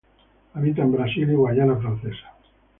[0.55, 2.33] Habita en Brasil y Guyana Francesa.